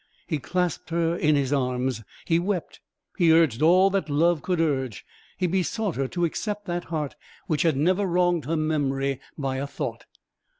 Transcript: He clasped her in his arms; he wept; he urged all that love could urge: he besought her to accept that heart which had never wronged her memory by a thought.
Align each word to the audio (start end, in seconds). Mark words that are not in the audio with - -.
He 0.25 0.39
clasped 0.39 0.89
her 0.89 1.15
in 1.15 1.35
his 1.35 1.53
arms; 1.53 2.01
he 2.25 2.39
wept; 2.39 2.79
he 3.17 3.31
urged 3.31 3.61
all 3.61 3.91
that 3.91 4.09
love 4.09 4.41
could 4.41 4.59
urge: 4.59 5.05
he 5.37 5.45
besought 5.45 5.95
her 5.95 6.07
to 6.07 6.25
accept 6.25 6.65
that 6.65 6.85
heart 6.85 7.15
which 7.45 7.61
had 7.61 7.77
never 7.77 8.07
wronged 8.07 8.45
her 8.45 8.57
memory 8.57 9.19
by 9.37 9.57
a 9.57 9.67
thought. 9.67 10.05